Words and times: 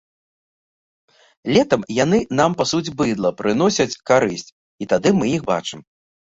Летам 1.57 1.83
яны 2.03 2.19
нам 2.39 2.51
пасуць 2.61 2.93
быдла, 3.03 3.29
прыносяць 3.43 3.99
карысць, 4.13 4.49
і 4.83 4.91
тады 4.95 5.09
мы 5.21 5.25
іх 5.35 5.47
бачым. 5.53 5.79